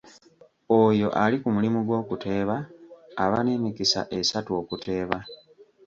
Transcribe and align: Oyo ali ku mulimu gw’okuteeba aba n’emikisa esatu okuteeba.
Oyo 0.81 1.07
ali 1.23 1.37
ku 1.41 1.47
mulimu 1.55 1.79
gw’okuteeba 1.87 2.55
aba 3.23 3.37
n’emikisa 3.43 4.01
esatu 4.19 4.49
okuteeba. 4.61 5.17